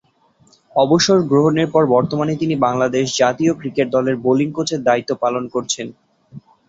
অবসর 0.75 1.17
গ্রহণের 1.29 1.67
পর 1.73 1.83
বর্তমানে 1.95 2.33
তিনি 2.37 2.55
বাংলাদেশ 2.65 3.05
জাতীয় 3.19 3.51
ক্রিকেট 3.59 3.87
দলের 3.95 4.15
বোলিং 4.23 4.49
কোচের 4.53 4.81
দায়িত্ব 4.87 5.11
পালন 5.23 5.43
করছেন। 5.53 5.87